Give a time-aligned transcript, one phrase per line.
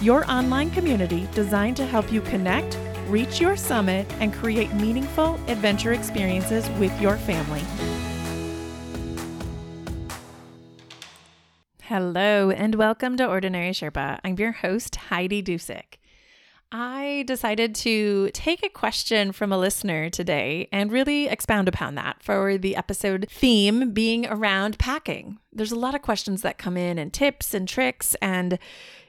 [0.00, 2.78] your online community designed to help you connect,
[3.08, 7.62] reach your summit, and create meaningful adventure experiences with your family.
[11.82, 14.20] Hello, and welcome to Ordinary Sherpa.
[14.24, 15.99] I'm your host, Heidi Dusick.
[16.72, 22.22] I decided to take a question from a listener today and really expound upon that
[22.22, 25.38] for the episode theme being around packing.
[25.52, 28.58] There's a lot of questions that come in and tips and tricks and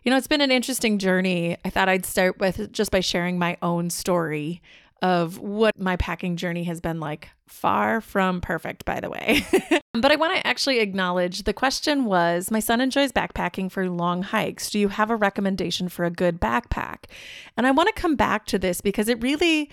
[0.04, 1.58] you know, it's been an interesting journey.
[1.64, 4.60] I thought I'd start with just by sharing my own story
[5.02, 7.30] of what my packing journey has been like.
[7.48, 9.46] Far from perfect, by the way.
[9.94, 14.22] but I want to actually acknowledge the question was My son enjoys backpacking for long
[14.24, 14.70] hikes.
[14.70, 17.06] Do you have a recommendation for a good backpack?
[17.58, 19.70] And I want to come back to this because it really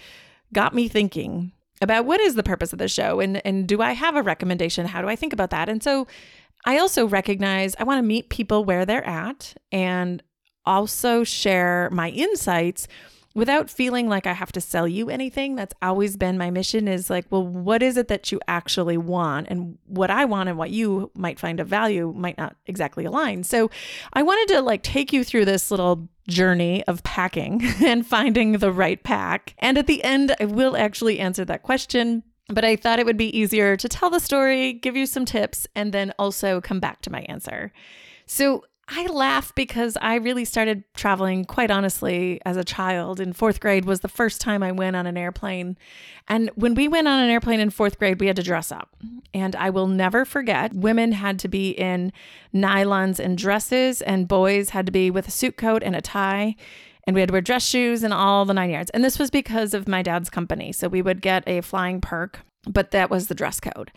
[0.53, 3.93] got me thinking about what is the purpose of the show and, and do I
[3.93, 4.87] have a recommendation?
[4.87, 5.69] How do I think about that?
[5.69, 6.09] And so
[6.65, 10.23] I also recognize I want to meet people where they're at and
[10.67, 12.89] also share my insights
[13.39, 15.55] without feeling like I have to sell you anything.
[15.55, 19.47] That's always been my mission is like, well, what is it that you actually want?
[19.49, 23.45] And what I want and what you might find of value might not exactly align.
[23.45, 23.71] So
[24.13, 28.73] I wanted to like take you through this little journey of packing and finding the
[28.73, 29.55] right pack.
[29.61, 32.25] And at the end, I will actually answer that question.
[32.49, 35.69] But I thought it would be easier to tell the story, give you some tips,
[35.77, 37.73] and then also come back to my answer.
[38.27, 43.21] So I laugh because I really started traveling quite honestly as a child.
[43.21, 45.77] In fourth grade was the first time I went on an airplane.
[46.27, 48.97] And when we went on an airplane in fourth grade, we had to dress up.
[49.35, 52.13] And I will never forget, women had to be in
[52.55, 56.57] nylons and dresses, and boys had to be with a suit coat and a tie.
[57.05, 58.91] And we had to wear dress shoes and all the nine yards.
[58.91, 60.73] And this was because of my dad's company.
[60.73, 63.91] So we would get a flying perk but that was the dress code.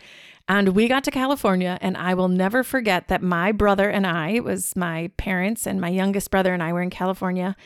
[0.48, 4.30] And we got to California, and I will never forget that my brother and I,
[4.30, 7.56] it was my parents and my youngest brother and I were in California,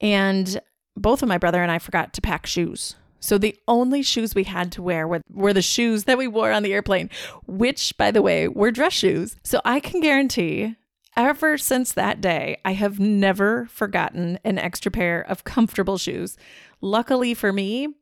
[0.00, 0.60] and
[0.96, 2.96] both of my brother and I forgot to pack shoes.
[3.20, 6.52] So the only shoes we had to wear were, were the shoes that we wore
[6.52, 7.08] on the airplane,
[7.46, 9.36] which, by the way, were dress shoes.
[9.42, 10.76] So I can guarantee
[11.16, 16.36] ever since that day, I have never forgotten an extra pair of comfortable shoes.
[16.80, 17.94] Luckily for me,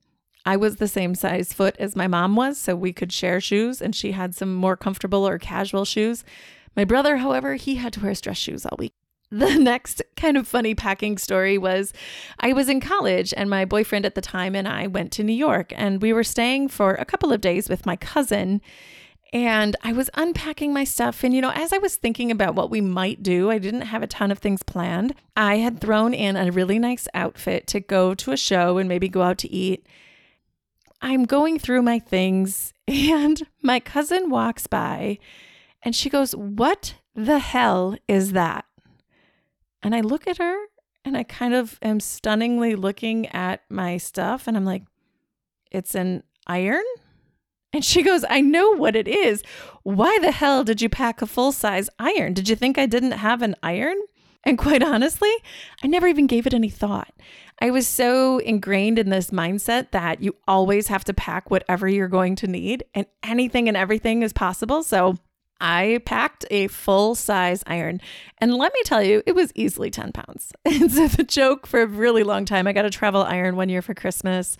[0.44, 3.80] I was the same size foot as my mom was, so we could share shoes,
[3.80, 6.24] and she had some more comfortable or casual shoes.
[6.76, 8.94] My brother, however, he had to wear dress shoes all week.
[9.32, 11.94] The next kind of funny packing story was
[12.38, 15.32] I was in college, and my boyfriend at the time and I went to New
[15.32, 18.60] York, and we were staying for a couple of days with my cousin.
[19.32, 21.24] And I was unpacking my stuff.
[21.24, 24.02] And, you know, as I was thinking about what we might do, I didn't have
[24.02, 25.14] a ton of things planned.
[25.34, 29.08] I had thrown in a really nice outfit to go to a show and maybe
[29.08, 29.86] go out to eat.
[31.02, 35.18] I'm going through my things and my cousin walks by
[35.82, 38.64] and she goes, What the hell is that?
[39.82, 40.56] And I look at her
[41.04, 44.84] and I kind of am stunningly looking at my stuff and I'm like,
[45.70, 46.84] It's an iron?
[47.74, 49.42] And she goes, I know what it is.
[49.82, 52.34] Why the hell did you pack a full size iron?
[52.34, 53.96] Did you think I didn't have an iron?
[54.44, 55.32] And quite honestly,
[55.82, 57.12] I never even gave it any thought.
[57.60, 62.08] I was so ingrained in this mindset that you always have to pack whatever you're
[62.08, 64.82] going to need and anything and everything is possible.
[64.82, 65.16] So
[65.62, 68.00] I packed a full size iron.
[68.38, 70.52] And let me tell you, it was easily 10 pounds.
[70.64, 73.68] And so the joke for a really long time, I got a travel iron one
[73.68, 74.56] year for Christmas.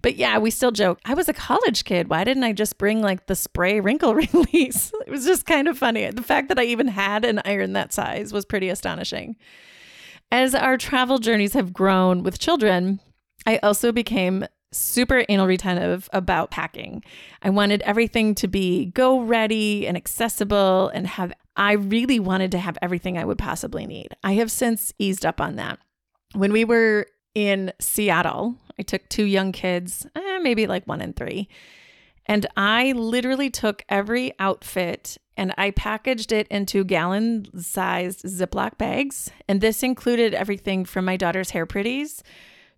[0.00, 1.00] But yeah, we still joke.
[1.04, 2.08] I was a college kid.
[2.08, 4.92] Why didn't I just bring like the spray wrinkle release?
[5.06, 6.08] It was just kind of funny.
[6.10, 9.34] The fact that I even had an iron that size was pretty astonishing.
[10.30, 13.00] As our travel journeys have grown with children,
[13.44, 17.02] I also became super anal retentive about packing.
[17.42, 22.58] I wanted everything to be go ready and accessible and have I really wanted to
[22.58, 24.08] have everything I would possibly need.
[24.24, 25.78] I have since eased up on that.
[26.32, 31.14] When we were in Seattle, I took two young kids, eh, maybe like one and
[31.14, 31.48] three,
[32.26, 39.30] and I literally took every outfit and I packaged it into gallon sized Ziploc bags.
[39.48, 42.22] And this included everything from my daughter's hair pretties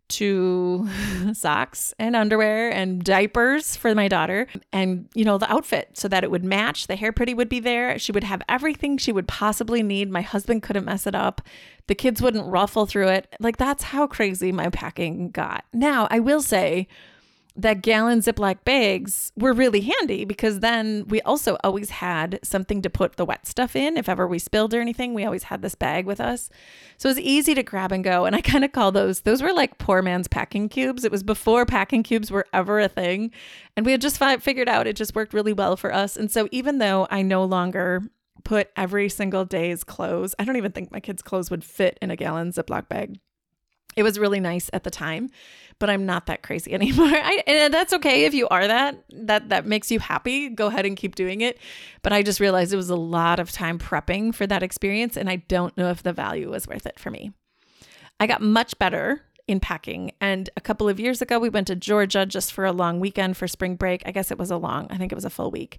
[0.09, 0.89] to
[1.33, 6.25] socks and underwear and diapers for my daughter and you know the outfit so that
[6.25, 7.99] it would match the hair pretty would be there.
[7.99, 10.11] She would have everything she would possibly need.
[10.11, 11.41] My husband couldn't mess it up.
[11.87, 13.35] The kids wouldn't ruffle through it.
[13.41, 15.65] Like that's how crazy my packing got.
[15.73, 16.89] Now i will say
[17.57, 22.91] that gallon Ziploc bags were really handy because then we also always had something to
[22.91, 23.97] put the wet stuff in.
[23.97, 26.51] If ever we spilled or anything, we always had this bag with us.
[26.99, 28.27] So it was easy to grab and go.
[28.27, 31.05] And I kind of call those, those were like poor man's packing cubes.
[31.05, 33.31] It was before packing cubes were ever a thing.
[33.77, 36.17] And we had just fi- figured out it just worked really well for us.
[36.17, 38.03] And so even though I no longer
[38.45, 42.11] put every single day's clothes, I don't even think my kids' clothes would fit in
[42.11, 43.19] a gallon Ziploc bag.
[43.97, 45.31] It was really nice at the time
[45.79, 47.07] but I'm not that crazy anymore.
[47.07, 49.05] I, and that's okay if you are that.
[49.13, 50.49] That that makes you happy.
[50.49, 51.59] Go ahead and keep doing it.
[52.03, 55.29] But I just realized it was a lot of time prepping for that experience, and
[55.29, 57.33] I don't know if the value was worth it for me.
[58.19, 60.13] I got much better in packing.
[60.21, 63.37] And a couple of years ago, we went to Georgia just for a long weekend
[63.37, 64.03] for spring break.
[64.05, 65.79] I guess it was a long, I think it was a full week.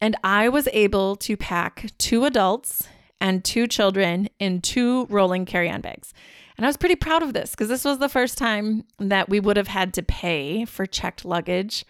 [0.00, 2.88] And I was able to pack two adults
[3.20, 6.12] and two children in two rolling carry on bags.
[6.56, 9.40] And I was pretty proud of this because this was the first time that we
[9.40, 11.84] would have had to pay for checked luggage.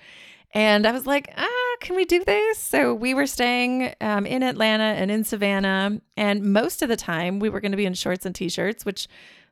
[0.52, 2.58] And I was like, ah, can we do this?
[2.58, 6.00] So we were staying um, in Atlanta and in Savannah.
[6.16, 8.86] And most of the time we were going to be in shorts and t shirts,
[8.86, 9.08] which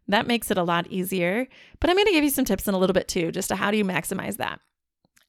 [0.08, 1.46] that makes it a lot easier.
[1.80, 3.56] But I'm going to give you some tips in a little bit too, just to
[3.56, 4.60] how do you maximize that.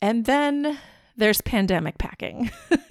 [0.01, 0.77] And then
[1.17, 2.51] there's pandemic packing.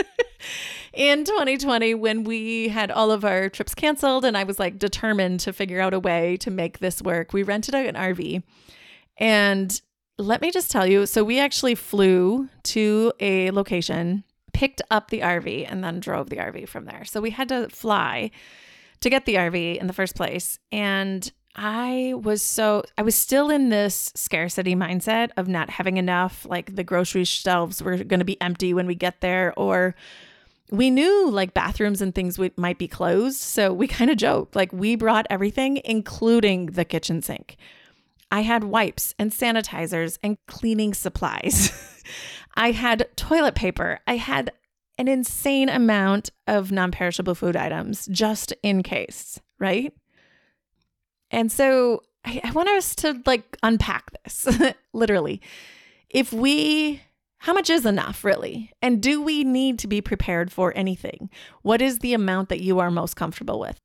[0.93, 5.41] in 2020 when we had all of our trips canceled and I was like determined
[5.41, 7.33] to figure out a way to make this work.
[7.33, 8.43] We rented out an RV.
[9.19, 9.81] And
[10.19, 15.21] let me just tell you so we actually flew to a location, picked up the
[15.21, 17.05] RV, and then drove the RV from there.
[17.05, 18.31] So we had to fly
[19.00, 20.59] to get the RV in the first place.
[20.71, 26.47] And I was so, I was still in this scarcity mindset of not having enough.
[26.49, 29.94] Like the grocery shelves were going to be empty when we get there, or
[30.72, 33.40] we knew like bathrooms and things would, might be closed.
[33.40, 37.56] So we kind of joked like we brought everything, including the kitchen sink.
[38.30, 41.70] I had wipes and sanitizers and cleaning supplies.
[42.54, 44.00] I had toilet paper.
[44.06, 44.50] I had
[44.96, 49.92] an insane amount of non perishable food items just in case, right?
[51.30, 54.48] And so I, I want us to like unpack this
[54.94, 55.42] literally.
[56.08, 57.02] If we
[57.43, 58.71] how much is enough, really?
[58.81, 61.29] And do we need to be prepared for anything?
[61.62, 63.77] What is the amount that you are most comfortable with?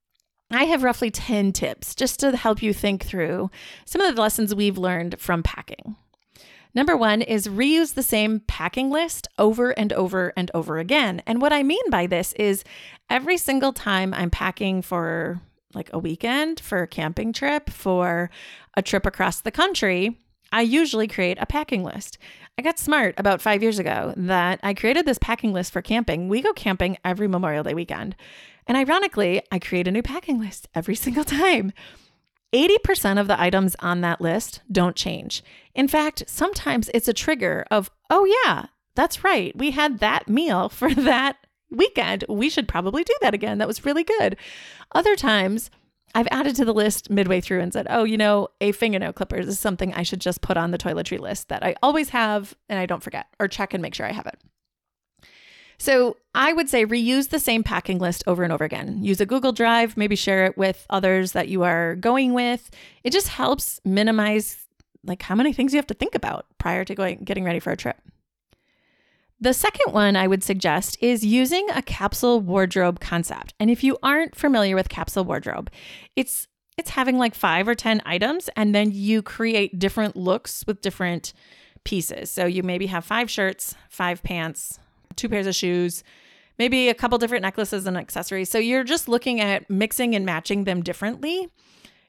[0.52, 3.50] I have roughly 10 tips just to help you think through
[3.84, 5.96] some of the lessons we've learned from packing.
[6.76, 11.24] Number one is reuse the same packing list over and over and over again.
[11.26, 12.64] And what I mean by this is
[13.10, 15.42] every single time I'm packing for
[15.74, 18.30] like a weekend, for a camping trip, for
[18.76, 20.20] a trip across the country,
[20.52, 22.18] I usually create a packing list.
[22.60, 26.28] I got smart about five years ago that I created this packing list for camping.
[26.28, 28.16] We go camping every Memorial Day weekend.
[28.66, 31.72] And ironically, I create a new packing list every single time.
[32.54, 35.44] 80% of the items on that list don't change.
[35.76, 38.66] In fact, sometimes it's a trigger of, oh, yeah,
[38.96, 39.56] that's right.
[39.56, 41.38] We had that meal for that
[41.70, 42.26] weekend.
[42.28, 43.60] We should probably do that again.
[43.60, 44.36] That was really good.
[44.94, 45.70] Other times,
[46.18, 49.48] I've added to the list midway through and said, oh, you know, a fingernail clippers
[49.48, 52.80] is something I should just put on the toiletry list that I always have and
[52.80, 54.42] I don't forget or check and make sure I have it.
[55.78, 59.04] So I would say reuse the same packing list over and over again.
[59.04, 62.72] Use a Google Drive, maybe share it with others that you are going with.
[63.04, 64.66] It just helps minimize
[65.04, 67.72] like how many things you have to think about prior to going getting ready for
[67.72, 67.98] a trip.
[69.40, 73.54] The second one I would suggest is using a capsule wardrobe concept.
[73.60, 75.70] And if you aren't familiar with capsule wardrobe,
[76.16, 80.82] it's it's having like 5 or 10 items and then you create different looks with
[80.82, 81.34] different
[81.84, 82.30] pieces.
[82.30, 84.80] So you maybe have 5 shirts, 5 pants,
[85.16, 86.04] two pairs of shoes,
[86.60, 88.50] maybe a couple different necklaces and accessories.
[88.50, 91.50] So you're just looking at mixing and matching them differently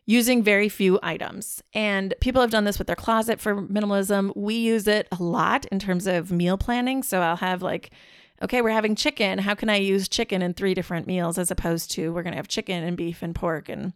[0.09, 1.62] using very few items.
[1.75, 4.35] And people have done this with their closet for minimalism.
[4.35, 7.03] We use it a lot in terms of meal planning.
[7.03, 7.91] So I'll have like,
[8.43, 9.38] okay, we're having chicken.
[9.38, 12.38] How can I use chicken in three different meals as opposed to we're going to
[12.38, 13.93] have chicken and beef and pork and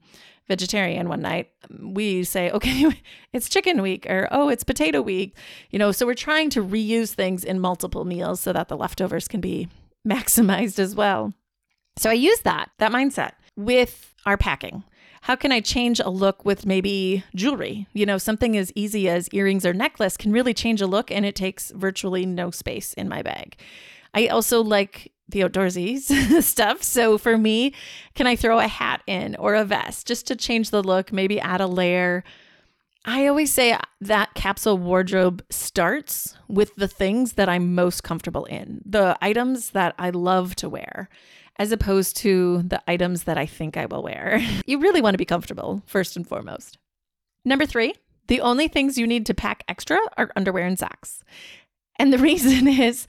[0.49, 1.49] vegetarian one night?
[1.81, 2.93] We say, okay,
[3.33, 5.35] it's chicken week or oh, it's potato week.
[5.71, 9.29] You know, so we're trying to reuse things in multiple meals so that the leftovers
[9.29, 9.67] can be
[10.07, 11.33] maximized as well.
[11.97, 14.85] So I use that, that mindset with our packing.
[15.23, 17.87] How can I change a look with maybe jewelry?
[17.93, 21.25] You know, something as easy as earrings or necklace can really change a look and
[21.25, 23.57] it takes virtually no space in my bag.
[24.15, 26.01] I also like the outdoorsy
[26.43, 26.83] stuff.
[26.83, 27.73] So for me,
[28.17, 31.39] can I throw a hat in or a vest just to change the look, maybe
[31.39, 32.25] add a layer?
[33.05, 38.83] I always say that capsule wardrobe starts with the things that I'm most comfortable in,
[38.85, 41.09] the items that I love to wear,
[41.59, 44.41] as opposed to the items that I think I will wear.
[44.67, 46.79] you really want to be comfortable, first and foremost.
[47.45, 47.95] Number three,
[48.29, 51.23] the only things you need to pack extra are underwear and socks.
[51.99, 53.07] And the reason is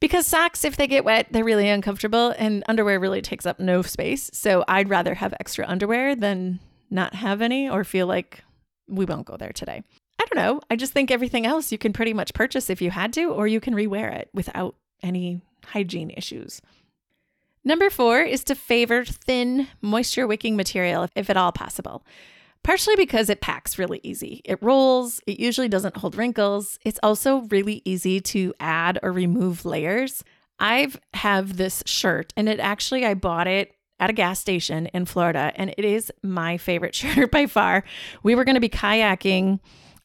[0.00, 3.82] because socks, if they get wet, they're really uncomfortable, and underwear really takes up no
[3.82, 4.30] space.
[4.32, 6.60] So I'd rather have extra underwear than
[6.90, 8.44] not have any or feel like
[8.88, 9.82] we won't go there today.
[10.18, 10.60] I don't know.
[10.70, 13.46] I just think everything else you can pretty much purchase if you had to, or
[13.46, 16.60] you can rewear it without any hygiene issues.
[17.66, 22.06] Number four is to favor thin, moisture wicking material if at all possible.
[22.62, 24.40] Partially because it packs really easy.
[24.44, 26.78] It rolls, it usually doesn't hold wrinkles.
[26.84, 30.22] It's also really easy to add or remove layers.
[30.60, 34.86] I have have this shirt and it actually I bought it at a gas station
[34.86, 37.82] in Florida, and it is my favorite shirt by far.
[38.22, 39.58] We were going to be kayaking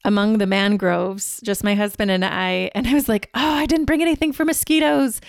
[0.04, 2.70] among the mangroves, just my husband and I.
[2.74, 5.20] And I was like, oh, I didn't bring anything for mosquitoes.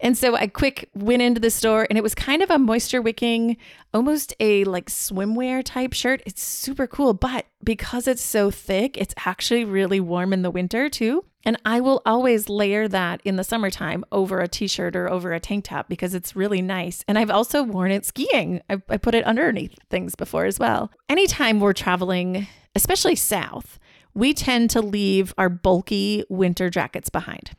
[0.00, 3.02] And so I quick went into the store and it was kind of a moisture
[3.02, 3.56] wicking,
[3.92, 6.22] almost a like swimwear type shirt.
[6.24, 10.88] It's super cool, but because it's so thick, it's actually really warm in the winter
[10.88, 11.24] too.
[11.44, 15.32] And I will always layer that in the summertime over a t shirt or over
[15.32, 17.02] a tank top because it's really nice.
[17.08, 18.60] And I've also worn it skiing.
[18.68, 20.90] I, I put it underneath things before as well.
[21.08, 23.78] Anytime we're traveling, especially south,
[24.12, 27.52] we tend to leave our bulky winter jackets behind.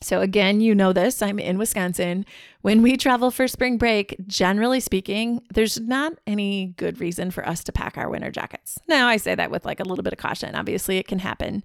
[0.00, 2.24] So, again, you know this, I'm in Wisconsin.
[2.62, 7.64] When we travel for spring break, generally speaking, there's not any good reason for us
[7.64, 8.78] to pack our winter jackets.
[8.88, 10.54] Now, I say that with like a little bit of caution.
[10.54, 11.62] Obviously, it can happen.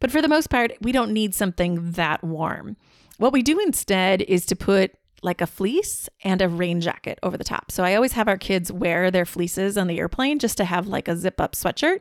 [0.00, 2.76] But for the most part, we don't need something that warm.
[3.18, 7.36] What we do instead is to put like a fleece and a rain jacket over
[7.36, 7.70] the top.
[7.70, 10.86] So I always have our kids wear their fleeces on the airplane just to have
[10.86, 12.00] like a zip up sweatshirt.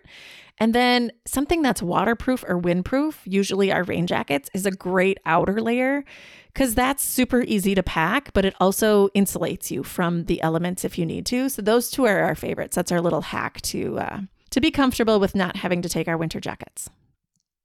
[0.60, 5.62] And then something that's waterproof or windproof, usually our rain jackets, is a great outer
[5.62, 6.04] layer
[6.52, 10.98] because that's super easy to pack, but it also insulates you from the elements if
[10.98, 11.50] you need to.
[11.50, 12.76] So those two are our favorites.
[12.76, 14.20] That's our little hack to uh,
[14.50, 16.90] to be comfortable with not having to take our winter jackets.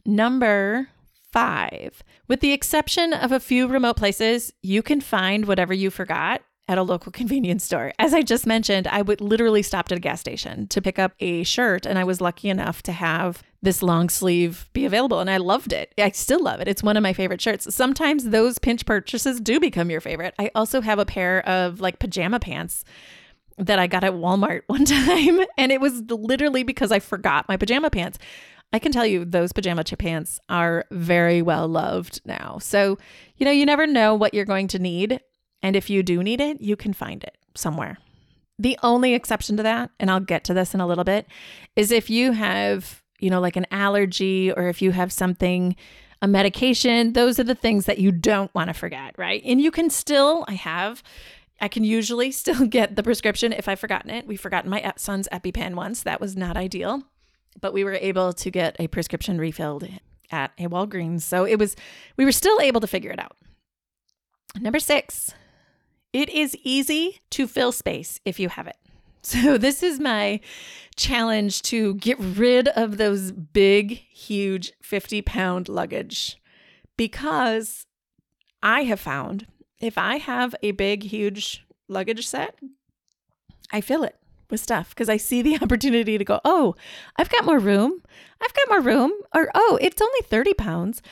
[0.05, 0.89] Number
[1.33, 2.03] five.
[2.29, 6.79] With the exception of a few remote places, you can find whatever you forgot at
[6.79, 7.93] a local convenience store.
[7.99, 11.13] As I just mentioned, I would literally stopped at a gas station to pick up
[11.21, 15.31] a shirt, and I was lucky enough to have this long sleeve be available, and
[15.31, 15.93] I loved it.
[15.99, 16.69] I still love it.
[16.69, 17.73] It's one of my favorite shirts.
[17.75, 20.35] Sometimes those pinch purchases do become your favorite.
[20.39, 22.85] I also have a pair of like pajama pants
[23.59, 27.57] that I got at Walmart one time, and it was literally because I forgot my
[27.57, 28.19] pajama pants.
[28.73, 32.59] I can tell you those pajama pants are very well loved now.
[32.61, 32.99] So,
[33.37, 35.21] you know, you never know what you're going to need.
[35.63, 37.99] And if you do need it, you can find it somewhere.
[38.59, 41.27] The only exception to that, and I'll get to this in a little bit,
[41.77, 45.77] is if you have, you know, like an allergy or if you have something,
[46.23, 49.43] a medication, those are the things that you don't want to forget, right?
[49.45, 51.03] And you can still, I have,
[51.61, 54.27] I can usually still get the prescription if I've forgotten it.
[54.27, 56.03] We've forgotten my son's EpiPen once.
[56.03, 57.03] That was not ideal,
[57.61, 59.89] but we were able to get a prescription refilled
[60.31, 61.23] at a Walgreens.
[61.23, 61.77] So it was,
[62.17, 63.37] we were still able to figure it out.
[64.61, 65.35] Number six,
[66.13, 68.77] it is easy to fill space if you have it.
[69.25, 70.41] So, this is my
[70.97, 76.43] challenge to get rid of those big, huge 50 pound luggage
[76.97, 77.87] because
[78.65, 79.47] I have found
[79.79, 82.59] if I have a big, huge luggage set,
[83.73, 84.17] I fill it
[84.51, 86.75] with stuff because I see the opportunity to go, oh,
[87.17, 88.03] I've got more room.
[88.41, 89.13] I've got more room.
[89.35, 91.03] Or, oh, it's only 30 pounds.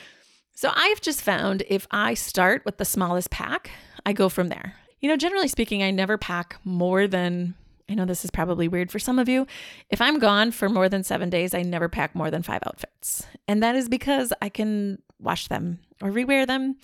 [0.53, 3.71] So I've just found if I start with the smallest pack,
[4.05, 4.75] I go from there.
[4.99, 7.55] You know, generally speaking, I never pack more than,
[7.89, 9.47] I know this is probably weird for some of you.
[9.89, 13.25] If I'm gone for more than seven days, I never pack more than five outfits.
[13.47, 16.75] And that is because I can wash them or rewear them,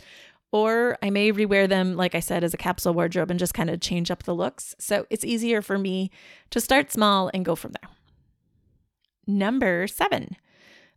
[0.51, 3.69] or I may rewear them, like I said, as a capsule wardrobe and just kind
[3.69, 4.75] of change up the looks.
[4.79, 6.09] So it's easier for me
[6.51, 7.89] to start small and go from there.
[9.27, 10.37] Number seven,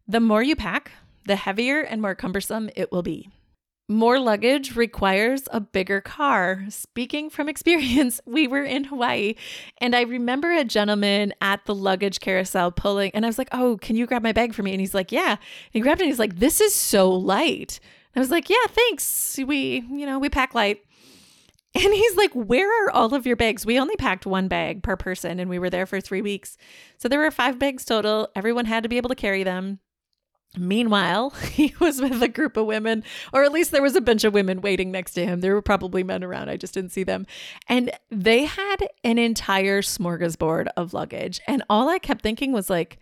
[0.06, 0.92] the more you pack,
[1.26, 3.28] the heavier and more cumbersome it will be.
[3.88, 6.64] More luggage requires a bigger car.
[6.68, 9.34] Speaking from experience, we were in Hawaii
[9.78, 13.78] and I remember a gentleman at the luggage carousel pulling, and I was like, Oh,
[13.78, 14.70] can you grab my bag for me?
[14.70, 15.30] And he's like, Yeah.
[15.30, 15.38] And
[15.72, 17.80] he grabbed it and he's like, This is so light.
[18.14, 19.38] I was like, Yeah, thanks.
[19.38, 20.82] We, you know, we pack light.
[21.72, 23.64] And he's like, Where are all of your bags?
[23.64, 26.56] We only packed one bag per person and we were there for three weeks.
[26.98, 28.28] So there were five bags total.
[28.34, 29.78] Everyone had to be able to carry them.
[30.56, 34.24] Meanwhile, he was with a group of women, or at least there was a bunch
[34.24, 35.40] of women waiting next to him.
[35.40, 36.48] There were probably men around.
[36.48, 37.26] I just didn't see them.
[37.68, 41.40] And they had an entire smorgasbord of luggage.
[41.46, 42.98] And all I kept thinking was like,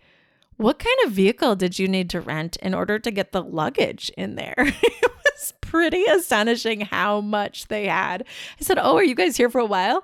[0.59, 4.11] What kind of vehicle did you need to rent in order to get the luggage
[4.17, 4.55] in there?
[4.57, 8.25] it was pretty astonishing how much they had.
[8.59, 10.03] I said, Oh, are you guys here for a while?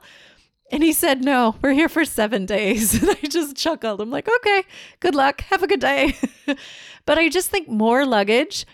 [0.72, 3.04] And he said, No, we're here for seven days.
[3.04, 4.00] And I just chuckled.
[4.00, 4.64] I'm like, Okay,
[5.02, 5.42] good luck.
[5.42, 6.16] Have a good day.
[7.06, 8.66] but I just think more luggage,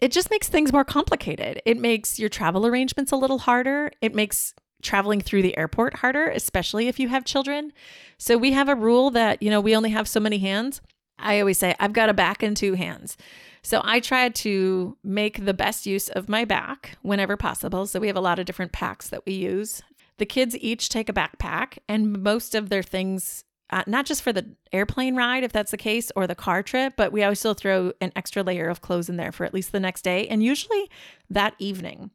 [0.00, 1.60] it just makes things more complicated.
[1.66, 3.92] It makes your travel arrangements a little harder.
[4.00, 7.74] It makes traveling through the airport harder, especially if you have children.
[8.16, 10.80] So we have a rule that, you know, we only have so many hands.
[11.18, 13.16] I always say, I've got a back and two hands.
[13.62, 17.86] So I try to make the best use of my back whenever possible.
[17.86, 19.82] So we have a lot of different packs that we use.
[20.18, 24.32] The kids each take a backpack, and most of their things, uh, not just for
[24.32, 27.54] the airplane ride, if that's the case, or the car trip, but we always also
[27.54, 30.42] throw an extra layer of clothes in there for at least the next day, and
[30.42, 30.88] usually
[31.28, 32.10] that evening.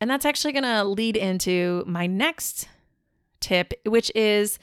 [0.00, 2.66] And that's actually going to lead into my next
[3.38, 4.58] tip, which is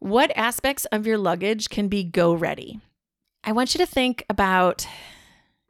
[0.00, 2.80] what aspects of your luggage can be go ready?
[3.44, 4.86] I want you to think about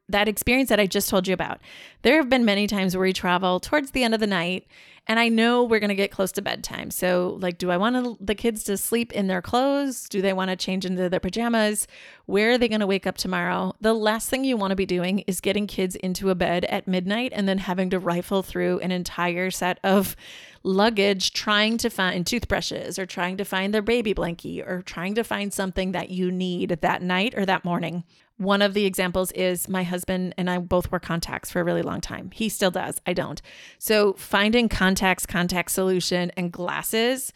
[0.08, 1.60] that experience that I just told you about.
[2.02, 4.66] There have been many times where we travel towards the end of the night
[5.10, 6.90] and I know we're going to get close to bedtime.
[6.90, 10.06] So, like, do I want the kids to sleep in their clothes?
[10.06, 11.86] Do they want to change into their pajamas?
[12.26, 13.74] Where are they going to wake up tomorrow?
[13.80, 16.86] The last thing you want to be doing is getting kids into a bed at
[16.86, 20.14] midnight and then having to rifle through an entire set of
[20.62, 25.24] luggage trying to find toothbrushes or trying to find their baby blankie or trying to
[25.24, 28.04] find something that you need that night or that morning.
[28.38, 31.82] One of the examples is my husband and I both wore contacts for a really
[31.82, 32.30] long time.
[32.32, 33.00] He still does.
[33.06, 33.42] I don't.
[33.78, 37.32] So finding contacts, contact solution, and glasses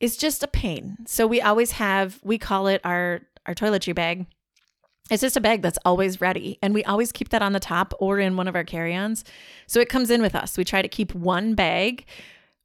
[0.00, 0.98] is just a pain.
[1.06, 4.26] So we always have, we call it our our toiletry bag.
[5.08, 6.58] It's just a bag that's always ready.
[6.60, 9.22] And we always keep that on the top or in one of our carry ons.
[9.68, 10.58] So it comes in with us.
[10.58, 12.04] We try to keep one bag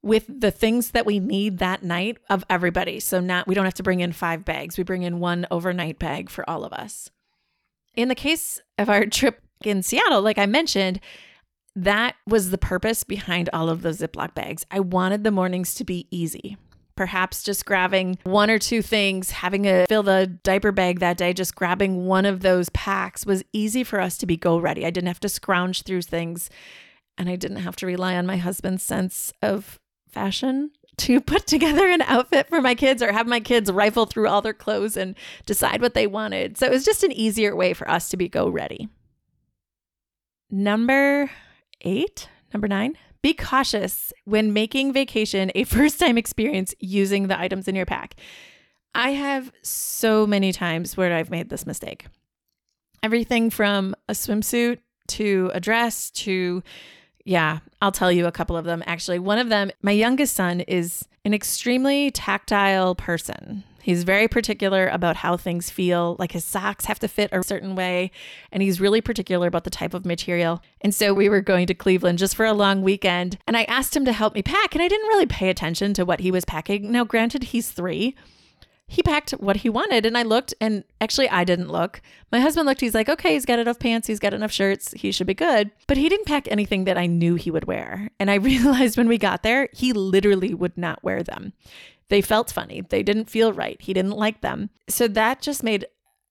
[0.01, 2.99] with the things that we need that night of everybody.
[2.99, 4.75] So not we don't have to bring in five bags.
[4.77, 7.11] We bring in one overnight bag for all of us.
[7.95, 10.99] In the case of our trip in Seattle, like I mentioned,
[11.75, 14.65] that was the purpose behind all of those Ziploc bags.
[14.71, 16.57] I wanted the mornings to be easy.
[16.95, 21.33] Perhaps just grabbing one or two things, having to fill the diaper bag that day,
[21.33, 24.85] just grabbing one of those packs was easy for us to be go ready.
[24.85, 26.49] I didn't have to scrounge through things
[27.17, 31.87] and I didn't have to rely on my husband's sense of fashion to put together
[31.87, 35.15] an outfit for my kids or have my kids rifle through all their clothes and
[35.45, 36.57] decide what they wanted.
[36.57, 38.89] So it was just an easier way for us to be go ready.
[40.49, 41.31] Number
[41.81, 47.67] eight, number nine, be cautious when making vacation a first time experience using the items
[47.67, 48.15] in your pack.
[48.93, 52.07] I have so many times where I've made this mistake.
[53.01, 56.61] Everything from a swimsuit to a dress to
[57.25, 58.83] yeah, I'll tell you a couple of them.
[58.85, 63.63] Actually, one of them, my youngest son is an extremely tactile person.
[63.81, 67.75] He's very particular about how things feel, like his socks have to fit a certain
[67.75, 68.11] way,
[68.51, 70.61] and he's really particular about the type of material.
[70.81, 73.95] And so we were going to Cleveland just for a long weekend, and I asked
[73.95, 76.45] him to help me pack, and I didn't really pay attention to what he was
[76.45, 76.91] packing.
[76.91, 78.15] Now, granted, he's three,
[78.91, 82.01] he packed what he wanted and I looked and actually I didn't look.
[82.29, 85.13] My husband looked, he's like, okay, he's got enough pants, he's got enough shirts, he
[85.13, 85.71] should be good.
[85.87, 88.09] But he didn't pack anything that I knew he would wear.
[88.19, 91.53] And I realized when we got there, he literally would not wear them.
[92.09, 94.71] They felt funny, they didn't feel right, he didn't like them.
[94.89, 95.85] So that just made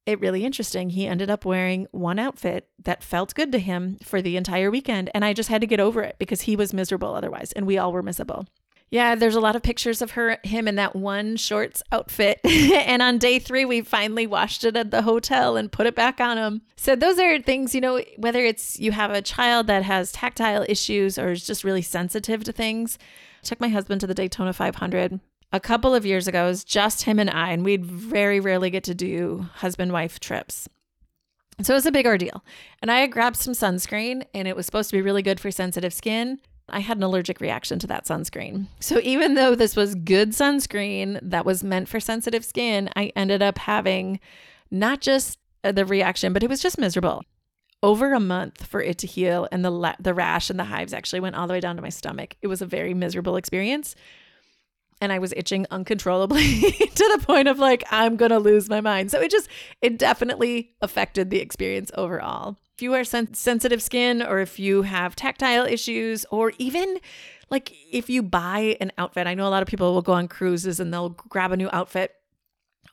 [0.05, 0.91] it really interesting.
[0.91, 5.09] He ended up wearing one outfit that felt good to him for the entire weekend.
[5.15, 7.79] And I just had to get over it because he was miserable otherwise, and we
[7.79, 8.47] all were miserable.
[8.91, 12.41] Yeah, there's a lot of pictures of her, him in that one shorts outfit.
[12.45, 16.21] and on day three, we finally washed it at the hotel and put it back
[16.21, 16.63] on him.
[16.77, 20.67] So those are things, you know, whether it's you have a child that has tactile
[20.69, 22.99] issues or is just really sensitive to things.
[23.43, 25.21] I took my husband to the Daytona 500
[25.53, 26.45] a couple of years ago.
[26.45, 30.19] It was just him and I, and we'd very rarely get to do husband wife
[30.19, 30.69] trips.
[31.63, 32.43] So it was a big ordeal.
[32.81, 35.93] And I grabbed some sunscreen, and it was supposed to be really good for sensitive
[35.93, 36.39] skin.
[36.73, 38.67] I had an allergic reaction to that sunscreen.
[38.81, 43.43] So even though this was good sunscreen that was meant for sensitive skin, I ended
[43.43, 44.21] up having
[44.71, 47.23] not just uh, the reaction, but it was just miserable.
[47.83, 50.93] Over a month for it to heal, and the la- the rash and the hives
[50.93, 52.37] actually went all the way down to my stomach.
[52.43, 53.97] It was a very miserable experience,
[55.01, 59.11] and I was itching uncontrollably to the point of like I'm gonna lose my mind.
[59.11, 59.49] So it just
[59.81, 64.81] it definitely affected the experience overall if you are sen- sensitive skin or if you
[64.81, 66.99] have tactile issues or even
[67.51, 70.29] like if you buy an outfit, I know a lot of people will go on
[70.29, 72.15] cruises and they'll grab a new outfit.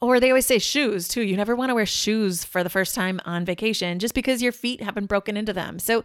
[0.01, 1.21] Or they always say shoes too.
[1.21, 4.51] You never want to wear shoes for the first time on vacation just because your
[4.51, 5.79] feet haven't broken into them.
[5.79, 6.03] So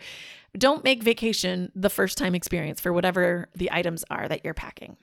[0.56, 4.96] don't make vacation the first time experience for whatever the items are that you're packing.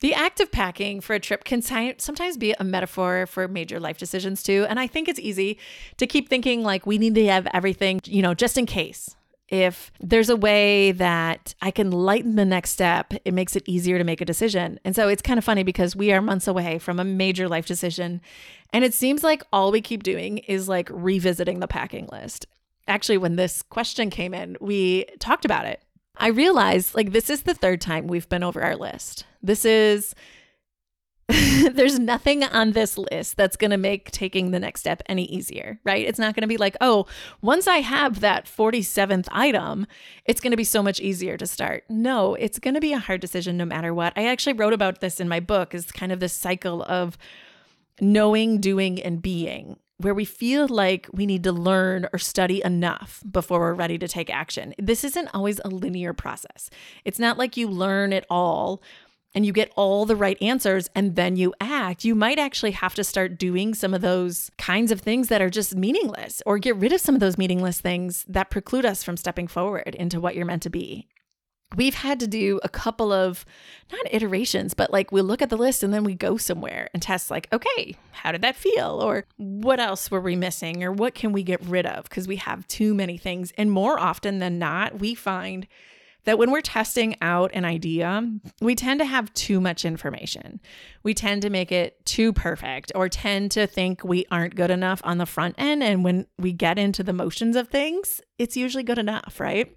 [0.00, 3.98] The act of packing for a trip can sometimes be a metaphor for major life
[3.98, 4.64] decisions too.
[4.68, 5.58] And I think it's easy
[5.96, 9.16] to keep thinking like we need to have everything, you know, just in case.
[9.48, 13.96] If there's a way that I can lighten the next step, it makes it easier
[13.98, 14.78] to make a decision.
[14.84, 17.66] And so it's kind of funny because we are months away from a major life
[17.66, 18.20] decision.
[18.72, 22.46] And it seems like all we keep doing is like revisiting the packing list.
[22.86, 25.82] Actually, when this question came in, we talked about it
[26.18, 29.24] I realized like this is the third time we've been over our list.
[29.42, 30.14] This is
[31.72, 35.78] there's nothing on this list that's going to make taking the next step any easier,
[35.84, 36.06] right?
[36.06, 37.06] It's not going to be like, oh,
[37.42, 39.86] once I have that 47th item,
[40.24, 41.84] it's going to be so much easier to start.
[41.90, 44.14] No, it's going to be a hard decision no matter what.
[44.16, 47.18] I actually wrote about this in my book is kind of this cycle of
[48.00, 53.22] knowing, doing, and being where we feel like we need to learn or study enough
[53.30, 54.74] before we're ready to take action.
[54.78, 56.70] This isn't always a linear process.
[57.04, 58.80] It's not like you learn it all
[59.34, 62.04] and you get all the right answers and then you act.
[62.04, 65.50] You might actually have to start doing some of those kinds of things that are
[65.50, 69.16] just meaningless or get rid of some of those meaningless things that preclude us from
[69.16, 71.08] stepping forward into what you're meant to be
[71.76, 73.44] we've had to do a couple of
[73.92, 77.02] not iterations, but like we look at the list and then we go somewhere and
[77.02, 79.00] test, like, okay, how did that feel?
[79.02, 80.82] Or what else were we missing?
[80.82, 82.04] Or what can we get rid of?
[82.04, 83.52] Because we have too many things.
[83.58, 85.66] And more often than not, we find
[86.24, 88.22] that when we're testing out an idea,
[88.60, 90.60] we tend to have too much information.
[91.02, 95.00] We tend to make it too perfect or tend to think we aren't good enough
[95.04, 95.82] on the front end.
[95.82, 99.74] And when we get into the motions of things, it's usually good enough, right?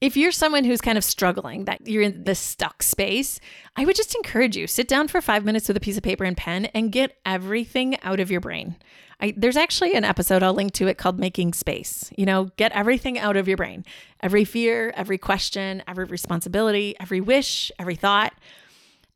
[0.00, 3.40] If you're someone who's kind of struggling, that you're in the stuck space,
[3.76, 6.24] I would just encourage you sit down for five minutes with a piece of paper
[6.24, 8.76] and pen and get everything out of your brain.
[9.20, 12.12] I, there's actually an episode I'll link to it called Making Space.
[12.18, 13.84] You know, get everything out of your brain
[14.20, 18.32] every fear, every question, every responsibility, every wish, every thought,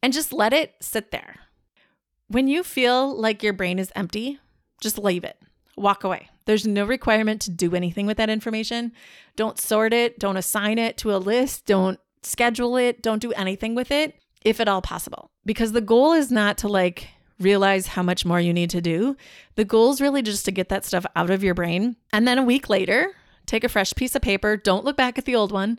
[0.02, 1.36] and just let it sit there.
[2.28, 4.38] When you feel like your brain is empty,
[4.80, 5.38] just leave it
[5.78, 6.28] walk away.
[6.48, 8.92] There's no requirement to do anything with that information.
[9.36, 13.74] Don't sort it, don't assign it to a list, don't schedule it, don't do anything
[13.74, 15.30] with it, if at all possible.
[15.44, 17.08] Because the goal is not to like
[17.38, 19.14] realize how much more you need to do.
[19.56, 21.96] The goal is really just to get that stuff out of your brain.
[22.14, 23.12] And then a week later,
[23.44, 25.78] take a fresh piece of paper, don't look back at the old one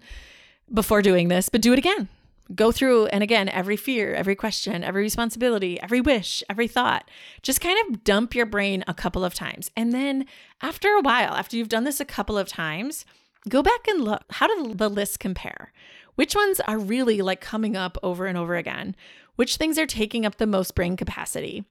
[0.72, 2.10] before doing this, but do it again
[2.56, 7.10] go through and again every fear every question every responsibility every wish every thought
[7.44, 9.70] just kind of dump your brain a couple of times.
[9.76, 10.26] And then
[10.62, 13.06] after a while after you've done this a couple of times
[13.48, 14.24] go back and look.
[14.32, 15.72] How do the lists compare?
[16.16, 18.96] Which ones are really like coming up over and over again?
[19.36, 21.64] Which things are taking up the most brain capacity?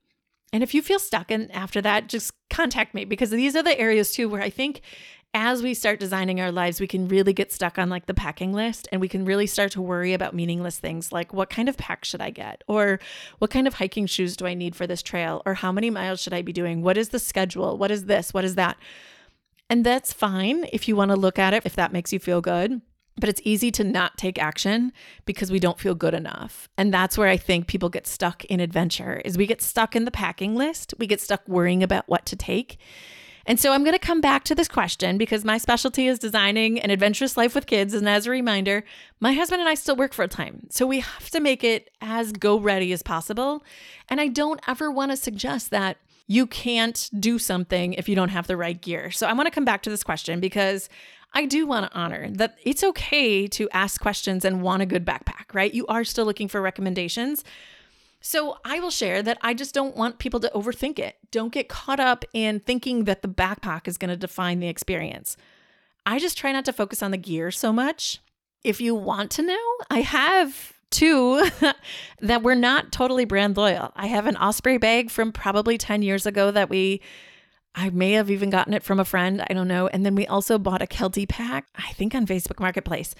[0.52, 3.78] And if you feel stuck and after that just contact me because these are the
[3.78, 4.80] areas too where i think
[5.34, 8.52] as we start designing our lives, we can really get stuck on like the packing
[8.52, 11.76] list and we can really start to worry about meaningless things like what kind of
[11.76, 12.64] pack should I get?
[12.66, 12.98] Or
[13.38, 15.42] what kind of hiking shoes do I need for this trail?
[15.44, 16.82] Or how many miles should I be doing?
[16.82, 17.76] What is the schedule?
[17.76, 18.32] What is this?
[18.32, 18.78] What is that?
[19.68, 22.40] And that's fine if you want to look at it, if that makes you feel
[22.40, 22.80] good.
[23.20, 24.92] But it's easy to not take action
[25.26, 26.68] because we don't feel good enough.
[26.78, 30.04] And that's where I think people get stuck in adventure is we get stuck in
[30.04, 30.94] the packing list.
[30.98, 32.78] We get stuck worrying about what to take
[33.48, 36.78] and so I'm going to come back to this question because my specialty is designing
[36.78, 37.94] an adventurous life with kids.
[37.94, 38.84] And as a reminder,
[39.20, 40.66] my husband and I still work full time.
[40.68, 43.64] So we have to make it as go ready as possible.
[44.10, 48.28] And I don't ever want to suggest that you can't do something if you don't
[48.28, 49.10] have the right gear.
[49.10, 50.90] So I want to come back to this question because
[51.32, 55.06] I do want to honor that it's okay to ask questions and want a good
[55.06, 55.72] backpack, right?
[55.72, 57.44] You are still looking for recommendations.
[58.20, 61.16] So I will share that I just don't want people to overthink it.
[61.30, 65.36] Don't get caught up in thinking that the backpack is going to define the experience.
[66.04, 68.20] I just try not to focus on the gear so much.
[68.64, 71.48] If you want to know, I have two
[72.20, 73.92] that we're not totally brand loyal.
[73.94, 77.00] I have an Osprey bag from probably 10 years ago that we
[77.74, 79.86] I may have even gotten it from a friend, I don't know.
[79.86, 83.14] And then we also bought a Kelty pack, I think on Facebook Marketplace.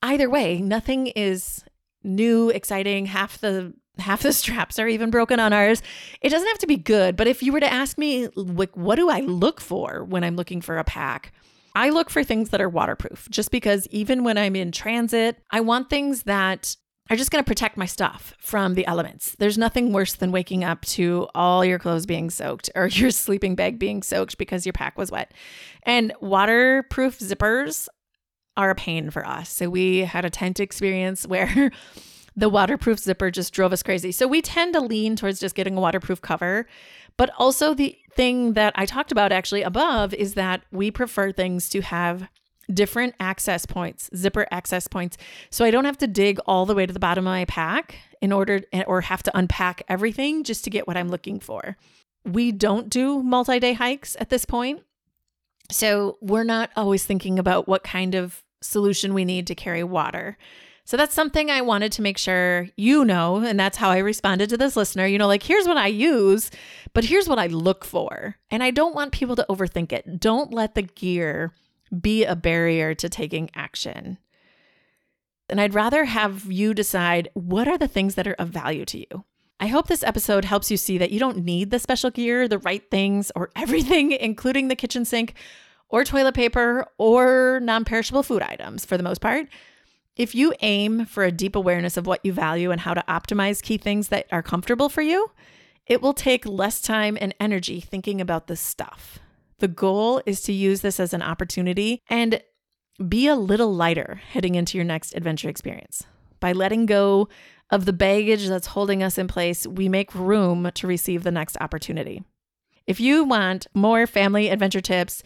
[0.00, 1.62] Either way, nothing is
[2.02, 3.06] new, exciting.
[3.06, 5.82] Half the half the straps are even broken on ours.
[6.20, 8.96] It doesn't have to be good, but if you were to ask me, like, what
[8.96, 11.32] do I look for when I'm looking for a pack?
[11.74, 15.60] I look for things that are waterproof just because even when I'm in transit, I
[15.60, 16.74] want things that
[17.10, 19.36] are just going to protect my stuff from the elements.
[19.38, 23.54] There's nothing worse than waking up to all your clothes being soaked or your sleeping
[23.54, 25.32] bag being soaked because your pack was wet.
[25.84, 27.88] And waterproof zippers
[28.56, 29.50] are a pain for us.
[29.50, 31.70] So we had a tent experience where
[32.36, 34.12] the waterproof zipper just drove us crazy.
[34.12, 36.66] So we tend to lean towards just getting a waterproof cover.
[37.16, 41.70] But also, the thing that I talked about actually above is that we prefer things
[41.70, 42.28] to have
[42.72, 45.16] different access points, zipper access points.
[45.50, 47.98] So I don't have to dig all the way to the bottom of my pack
[48.20, 51.76] in order or have to unpack everything just to get what I'm looking for.
[52.24, 54.82] We don't do multi day hikes at this point.
[55.70, 60.36] So we're not always thinking about what kind of solution we need to carry water.
[60.86, 63.38] So that's something I wanted to make sure you know.
[63.38, 65.04] And that's how I responded to this listener.
[65.04, 66.48] You know, like, here's what I use,
[66.94, 68.36] but here's what I look for.
[68.52, 70.20] And I don't want people to overthink it.
[70.20, 71.52] Don't let the gear
[72.00, 74.18] be a barrier to taking action.
[75.48, 78.98] And I'd rather have you decide what are the things that are of value to
[78.98, 79.24] you.
[79.58, 82.58] I hope this episode helps you see that you don't need the special gear, the
[82.58, 85.34] right things, or everything, including the kitchen sink
[85.88, 89.48] or toilet paper or non perishable food items for the most part.
[90.16, 93.62] If you aim for a deep awareness of what you value and how to optimize
[93.62, 95.30] key things that are comfortable for you,
[95.86, 99.18] it will take less time and energy thinking about this stuff.
[99.58, 102.40] The goal is to use this as an opportunity and
[103.06, 106.04] be a little lighter heading into your next adventure experience.
[106.40, 107.28] By letting go
[107.70, 111.56] of the baggage that's holding us in place, we make room to receive the next
[111.60, 112.22] opportunity.
[112.86, 115.22] If you want more family adventure tips,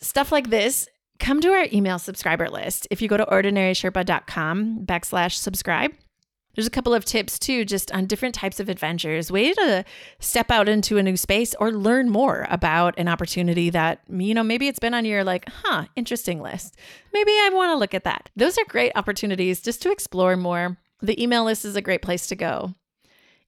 [0.00, 0.88] stuff like this,
[1.24, 2.86] come to our email subscriber list.
[2.90, 5.92] If you go to ordinarysherpa.com backslash subscribe,
[6.54, 9.86] there's a couple of tips too, just on different types of adventures, way to
[10.20, 14.44] step out into a new space or learn more about an opportunity that, you know,
[14.44, 16.76] maybe it's been on your like, huh, interesting list.
[17.14, 18.28] Maybe I want to look at that.
[18.36, 20.76] Those are great opportunities just to explore more.
[21.00, 22.74] The email list is a great place to go.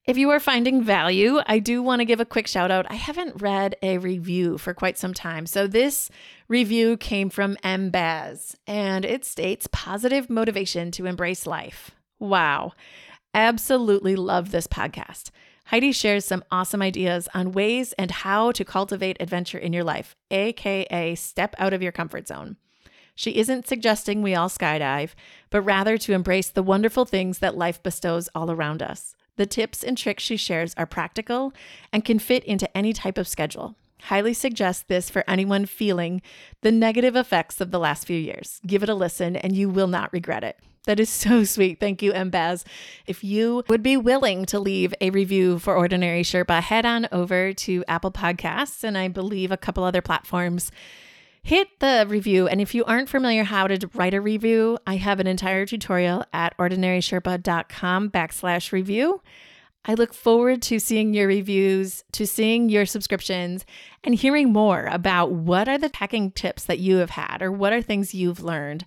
[0.07, 2.89] If you are finding value, I do want to give a quick shout out.
[2.89, 5.45] I haven't read a review for quite some time.
[5.45, 6.09] So, this
[6.47, 7.89] review came from M.
[7.89, 11.91] Baz, and it states positive motivation to embrace life.
[12.19, 12.73] Wow.
[13.33, 15.31] Absolutely love this podcast.
[15.65, 20.15] Heidi shares some awesome ideas on ways and how to cultivate adventure in your life,
[20.31, 22.55] aka step out of your comfort zone.
[23.15, 25.09] She isn't suggesting we all skydive,
[25.49, 29.13] but rather to embrace the wonderful things that life bestows all around us.
[29.35, 31.51] The tips and tricks she shares are practical
[31.91, 33.75] and can fit into any type of schedule.
[34.03, 36.21] Highly suggest this for anyone feeling
[36.61, 38.61] the negative effects of the last few years.
[38.65, 40.57] Give it a listen and you will not regret it.
[40.85, 41.79] That is so sweet.
[41.79, 42.63] Thank you, Mbaz.
[43.05, 47.53] If you would be willing to leave a review for Ordinary Sherpa, head on over
[47.53, 50.71] to Apple Podcasts and I believe a couple other platforms.
[51.43, 52.47] Hit the review.
[52.47, 56.25] And if you aren't familiar how to write a review, I have an entire tutorial
[56.33, 59.21] at ordinarysherpa.com backslash review.
[59.89, 63.65] I look forward to seeing your reviews, to seeing your subscriptions,
[64.03, 67.71] and hearing more about what are the packing tips that you have had or what
[67.71, 68.85] are things you've learned.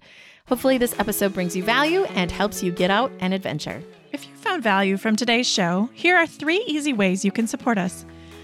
[0.48, 3.82] Hopefully, this episode brings you value and helps you get out and adventure.
[4.12, 7.78] If you found value from today's show, here are three easy ways you can support
[7.78, 8.04] us.